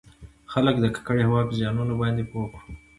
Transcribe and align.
خلــک 0.51 0.75
د 0.81 0.85
ککـړې 0.95 1.23
هـوا 1.27 1.41
پـه 1.47 1.53
زيـانونو 1.59 1.93
بانـدې 1.99 2.23
پـوه 2.29 2.47
کـړو٫ 2.53 2.73